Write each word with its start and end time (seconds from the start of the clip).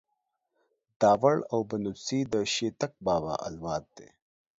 داوړ 1.01 1.37
او 1.51 1.59
بنوڅي 1.69 2.19
ده 2.31 2.39
شيتک 2.53 2.93
بابا 3.05 3.33
اولاد 3.47 3.83
دې. 3.95 4.07